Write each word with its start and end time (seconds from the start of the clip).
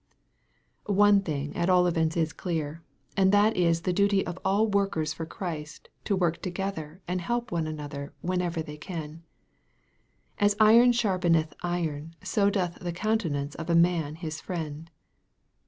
One 0.87 1.21
thing 1.21 1.55
at 1.55 1.69
all 1.69 1.85
events 1.85 2.17
is 2.17 2.33
clear, 2.33 2.81
and 3.15 3.31
that 3.31 3.55
is 3.55 3.81
the 3.81 3.93
duty 3.93 4.25
of 4.25 4.39
all 4.43 4.65
workers 4.65 5.13
for 5.13 5.27
Christ 5.27 5.89
to 6.05 6.15
work 6.15 6.41
together 6.41 7.03
and 7.07 7.21
help 7.21 7.51
one 7.51 7.67
another 7.67 8.11
whenever 8.21 8.63
they 8.63 8.77
can. 8.77 9.21
"As 10.39 10.55
iron 10.59 10.91
sharpeneth 10.91 11.53
iron, 11.61 12.15
so 12.23 12.49
doth 12.49 12.79
the 12.79 12.91
countenance 12.91 13.53
of 13.53 13.69
a 13.69 13.75
man 13.75 14.15
his 14.15 14.41
friend." 14.41 14.89